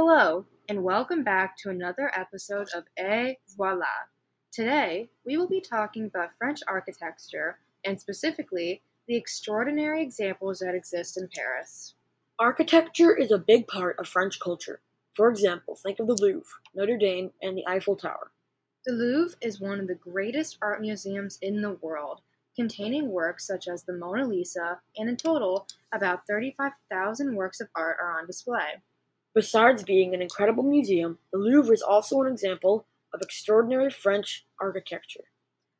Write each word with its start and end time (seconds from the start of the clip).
Hello, 0.00 0.46
and 0.68 0.84
welcome 0.84 1.24
back 1.24 1.56
to 1.56 1.70
another 1.70 2.12
episode 2.14 2.68
of 2.72 2.84
Et 2.96 3.36
Voila. 3.56 3.84
Today, 4.52 5.10
we 5.26 5.36
will 5.36 5.48
be 5.48 5.60
talking 5.60 6.04
about 6.04 6.30
French 6.38 6.60
architecture 6.68 7.58
and 7.84 8.00
specifically 8.00 8.80
the 9.08 9.16
extraordinary 9.16 10.00
examples 10.00 10.60
that 10.60 10.76
exist 10.76 11.18
in 11.18 11.28
Paris. 11.34 11.96
Architecture 12.38 13.16
is 13.16 13.32
a 13.32 13.38
big 13.38 13.66
part 13.66 13.98
of 13.98 14.06
French 14.06 14.38
culture. 14.38 14.78
For 15.16 15.28
example, 15.28 15.74
think 15.74 15.98
of 15.98 16.06
the 16.06 16.14
Louvre, 16.14 16.46
Notre 16.76 16.96
Dame, 16.96 17.32
and 17.42 17.58
the 17.58 17.66
Eiffel 17.66 17.96
Tower. 17.96 18.30
The 18.86 18.92
Louvre 18.92 19.36
is 19.42 19.60
one 19.60 19.80
of 19.80 19.88
the 19.88 19.96
greatest 19.96 20.58
art 20.62 20.80
museums 20.80 21.40
in 21.42 21.60
the 21.60 21.72
world, 21.72 22.20
containing 22.54 23.10
works 23.10 23.48
such 23.48 23.66
as 23.66 23.82
the 23.82 23.94
Mona 23.94 24.28
Lisa, 24.28 24.78
and 24.96 25.08
in 25.08 25.16
total, 25.16 25.66
about 25.92 26.20
35,000 26.28 27.34
works 27.34 27.60
of 27.60 27.66
art 27.74 27.96
are 28.00 28.16
on 28.16 28.28
display. 28.28 28.80
Besides 29.38 29.84
being 29.84 30.14
an 30.14 30.20
incredible 30.20 30.64
museum, 30.64 31.16
the 31.30 31.38
Louvre 31.38 31.72
is 31.72 31.80
also 31.80 32.20
an 32.22 32.32
example 32.32 32.86
of 33.14 33.22
extraordinary 33.22 33.88
French 33.88 34.44
architecture. 34.60 35.22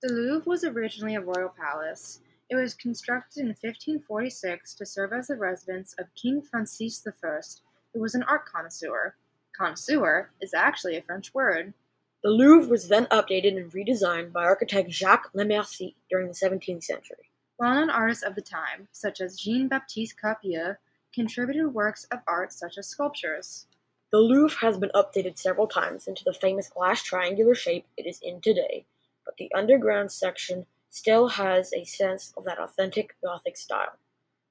The 0.00 0.10
Louvre 0.10 0.48
was 0.48 0.64
originally 0.64 1.16
a 1.16 1.20
royal 1.20 1.50
palace. 1.50 2.20
It 2.48 2.56
was 2.56 2.72
constructed 2.72 3.40
in 3.40 3.48
1546 3.48 4.74
to 4.76 4.86
serve 4.86 5.12
as 5.12 5.26
the 5.26 5.36
residence 5.36 5.94
of 5.98 6.06
King 6.14 6.40
Francis 6.40 7.06
I, 7.06 7.40
who 7.92 8.00
was 8.00 8.14
an 8.14 8.22
art 8.22 8.46
connoisseur. 8.46 9.16
Connoisseur 9.54 10.30
is 10.40 10.54
actually 10.54 10.96
a 10.96 11.02
French 11.02 11.34
word. 11.34 11.74
The 12.24 12.30
Louvre 12.30 12.70
was 12.70 12.88
then 12.88 13.04
updated 13.08 13.58
and 13.58 13.70
redesigned 13.70 14.32
by 14.32 14.44
architect 14.44 14.90
Jacques 14.90 15.30
Lemercier 15.34 15.92
during 16.08 16.28
the 16.28 16.32
17th 16.32 16.84
century. 16.84 17.28
Well-known 17.58 17.90
artists 17.90 18.24
of 18.24 18.34
the 18.34 18.40
time, 18.40 18.88
such 18.92 19.20
as 19.20 19.38
Jean-Baptiste 19.38 20.18
Carpier, 20.18 20.78
contributed 21.14 21.74
works 21.74 22.04
of 22.10 22.20
art 22.26 22.52
such 22.52 22.78
as 22.78 22.88
sculptures. 22.88 23.66
The 24.10 24.18
Louvre 24.18 24.58
has 24.60 24.78
been 24.78 24.90
updated 24.94 25.38
several 25.38 25.66
times 25.66 26.06
into 26.06 26.22
the 26.24 26.34
famous 26.34 26.68
glass 26.68 27.02
triangular 27.02 27.54
shape 27.54 27.86
it 27.96 28.06
is 28.06 28.20
in 28.22 28.40
today, 28.40 28.84
but 29.24 29.36
the 29.36 29.50
underground 29.54 30.12
section 30.12 30.66
still 30.90 31.28
has 31.28 31.72
a 31.72 31.84
sense 31.84 32.34
of 32.36 32.44
that 32.44 32.58
authentic 32.58 33.16
Gothic 33.24 33.56
style. 33.56 33.96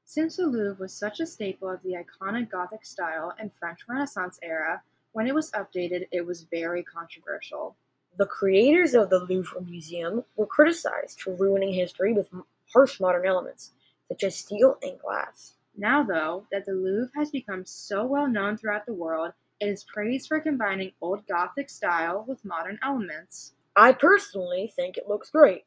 Since 0.05 0.37
the 0.37 0.47
Louvre 0.47 0.77
was 0.79 0.93
such 0.93 1.19
a 1.19 1.25
staple 1.25 1.69
of 1.69 1.83
the 1.83 1.93
iconic 1.93 2.49
Gothic 2.49 2.85
style 2.85 3.33
and 3.39 3.51
French 3.59 3.81
Renaissance 3.87 4.39
era, 4.41 4.81
when 5.11 5.27
it 5.27 5.35
was 5.35 5.51
updated, 5.51 6.07
it 6.11 6.25
was 6.25 6.43
very 6.43 6.83
controversial. 6.83 7.75
The 8.17 8.25
creators 8.25 8.93
of 8.93 9.09
the 9.09 9.19
Louvre 9.19 9.61
Museum 9.61 10.25
were 10.35 10.45
criticized 10.45 11.21
for 11.21 11.35
ruining 11.35 11.73
history 11.73 12.13
with 12.13 12.29
harsh 12.73 12.99
modern 12.99 13.25
elements, 13.25 13.71
such 14.09 14.23
as 14.23 14.35
steel 14.35 14.77
and 14.81 14.99
glass. 14.99 15.53
Now, 15.77 16.03
though, 16.03 16.47
that 16.51 16.65
the 16.65 16.73
Louvre 16.73 17.11
has 17.15 17.31
become 17.31 17.65
so 17.65 18.05
well 18.05 18.27
known 18.27 18.57
throughout 18.57 18.85
the 18.85 18.93
world, 18.93 19.31
it 19.61 19.67
is 19.67 19.85
praised 19.85 20.27
for 20.27 20.41
combining 20.41 20.91
old 21.01 21.25
Gothic 21.27 21.69
style 21.69 22.25
with 22.27 22.43
modern 22.43 22.77
elements. 22.83 23.53
I 23.75 23.93
personally 23.93 24.73
think 24.75 24.97
it 24.97 25.07
looks 25.07 25.29
great. 25.29 25.63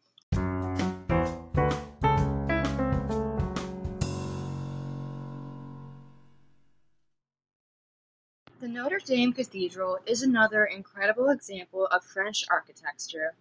The 8.61 8.69
Notre 8.69 8.99
Dame 8.99 9.33
Cathedral 9.33 9.99
is 10.07 10.23
another 10.23 10.67
incredible 10.67 11.31
example 11.31 11.87
of 11.87 12.05
French 12.05 12.45
architecture. 12.51 13.35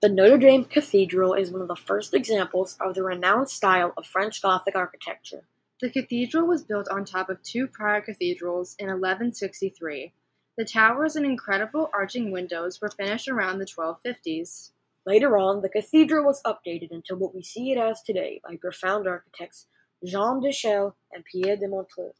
The 0.00 0.08
Notre 0.08 0.38
Dame 0.38 0.64
Cathedral 0.64 1.34
is 1.34 1.50
one 1.50 1.62
of 1.62 1.68
the 1.68 1.74
first 1.74 2.14
examples 2.14 2.76
of 2.80 2.94
the 2.94 3.02
renowned 3.02 3.50
style 3.50 3.92
of 3.96 4.06
French 4.06 4.40
Gothic 4.40 4.76
architecture. 4.76 5.42
The 5.80 5.90
cathedral 5.90 6.46
was 6.46 6.62
built 6.62 6.88
on 6.90 7.06
top 7.06 7.30
of 7.30 7.42
two 7.42 7.66
prior 7.66 8.02
cathedrals 8.02 8.76
in 8.78 8.88
1163. 8.88 10.12
The 10.58 10.64
towers 10.66 11.16
and 11.16 11.24
incredible 11.24 11.88
arching 11.94 12.30
windows 12.30 12.82
were 12.82 12.90
finished 12.90 13.28
around 13.28 13.58
the 13.58 13.64
1250s. 13.64 14.72
Later 15.06 15.38
on, 15.38 15.62
the 15.62 15.70
cathedral 15.70 16.26
was 16.26 16.42
updated 16.42 16.90
until 16.90 17.16
what 17.16 17.34
we 17.34 17.42
see 17.42 17.72
it 17.72 17.78
as 17.78 18.02
today 18.02 18.42
by 18.46 18.56
profound 18.56 19.08
architects 19.08 19.68
Jean 20.04 20.40
de 20.40 20.52
Chelles 20.52 20.92
and 21.12 21.24
Pierre 21.24 21.56
de 21.56 21.66
Montreuil. 21.66 22.14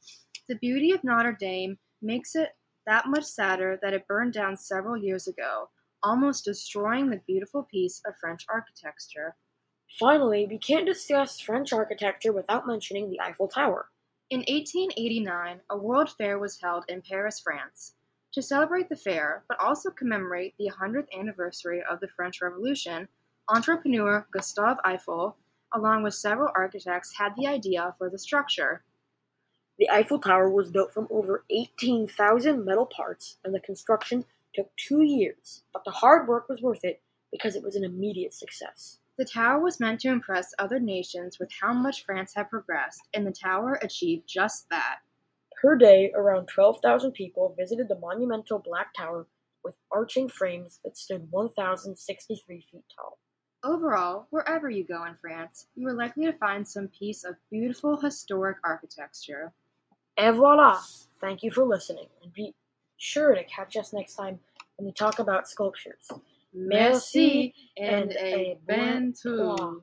The 0.49 0.55
beauty 0.55 0.93
of 0.93 1.05
Notre 1.05 1.37
Dame 1.39 1.79
makes 2.01 2.35
it 2.35 2.57
that 2.87 3.09
much 3.09 3.25
sadder 3.25 3.79
that 3.83 3.93
it 3.93 4.09
burned 4.09 4.33
down 4.33 4.57
several 4.57 4.97
years 4.97 5.29
ago, 5.29 5.69
almost 6.03 6.47
destroying 6.47 7.11
the 7.11 7.21
beautiful 7.27 7.65
piece 7.71 8.01
of 8.07 8.17
French 8.19 8.47
architecture. 8.49 9.37
Finally, 9.99 10.47
we 10.49 10.57
can't 10.57 10.87
discuss 10.87 11.41
French 11.41 11.73
architecture 11.73 12.33
without 12.33 12.67
mentioning 12.67 13.11
the 13.11 13.21
Eiffel 13.21 13.49
Tower. 13.49 13.91
In 14.31 14.39
1889, 14.41 15.61
a 15.69 15.77
World 15.77 16.11
Fair 16.17 16.39
was 16.39 16.61
held 16.61 16.85
in 16.89 17.03
Paris, 17.03 17.41
France. 17.41 17.95
To 18.35 18.41
celebrate 18.41 18.89
the 18.89 18.97
fair, 18.97 19.43
but 19.49 19.59
also 19.59 19.91
commemorate 19.91 20.55
the 20.57 20.71
100th 20.71 21.09
anniversary 21.13 21.83
of 21.83 21.99
the 21.99 22.07
French 22.07 22.41
Revolution, 22.41 23.09
entrepreneur 23.49 24.29
Gustave 24.31 24.79
Eiffel, 24.85 25.37
along 25.75 26.05
with 26.05 26.15
several 26.15 26.53
architects, 26.55 27.17
had 27.19 27.35
the 27.35 27.49
idea 27.49 27.97
for 27.99 28.09
the 28.09 28.19
structure. 28.19 28.85
The 29.77 29.91
Eiffel 29.91 30.21
Tower 30.21 30.49
was 30.49 30.71
built 30.71 30.95
from 30.95 31.09
over 31.11 31.45
18,000 31.51 32.65
metal 32.65 32.87
parts, 32.87 33.39
and 33.45 33.53
the 33.53 33.61
construction 33.61 34.25
took 34.55 34.71
two 34.77 35.03
years, 35.03 35.65
but 35.73 35.85
the 35.85 35.91
hard 35.91 36.29
work 36.29 36.49
was 36.49 36.63
worth 36.63 36.85
it 36.85 37.03
because 37.33 37.57
it 37.57 37.65
was 37.65 37.75
an 37.75 37.85
immediate 37.85 38.35
success. 38.35 39.00
The 39.21 39.27
tower 39.27 39.61
was 39.61 39.79
meant 39.79 40.01
to 40.01 40.09
impress 40.09 40.55
other 40.59 40.81
nations 40.81 41.39
with 41.39 41.51
how 41.61 41.75
much 41.75 42.07
France 42.07 42.33
had 42.35 42.49
progressed, 42.49 43.03
and 43.13 43.27
the 43.27 43.33
tower 43.33 43.79
achieved 43.83 44.27
just 44.27 44.67
that. 44.71 45.01
Per 45.61 45.77
day, 45.77 46.11
around 46.15 46.47
12,000 46.47 47.13
people 47.13 47.55
visited 47.55 47.89
the 47.89 47.99
monumental 47.99 48.61
Black 48.61 48.95
Tower 48.95 49.27
with 49.63 49.77
arching 49.93 50.31
frames 50.31 50.81
that 50.85 50.97
stood 50.97 51.31
1,063 51.31 52.67
feet 52.73 52.85
tall. 52.97 53.19
Overall, 53.63 54.27
wherever 54.31 54.71
you 54.71 54.85
go 54.85 55.05
in 55.05 55.15
France, 55.17 55.67
you 55.75 55.87
are 55.87 55.93
likely 55.93 56.25
to 56.25 56.33
find 56.39 56.67
some 56.67 56.89
piece 56.89 57.23
of 57.23 57.37
beautiful 57.51 58.01
historic 58.01 58.57
architecture. 58.65 59.53
Et 60.17 60.31
voila! 60.31 60.81
Thank 61.21 61.43
you 61.43 61.51
for 61.51 61.65
listening, 61.65 62.09
and 62.23 62.33
be 62.33 62.55
sure 62.97 63.35
to 63.35 63.45
catch 63.45 63.77
us 63.77 63.93
next 63.93 64.15
time 64.15 64.41
when 64.79 64.87
we 64.87 64.93
talk 64.93 65.19
about 65.19 65.47
sculptures. 65.47 66.11
Merci 66.53 67.53
and 67.79 68.13
a 68.13 68.59
bientôt. 68.67 69.83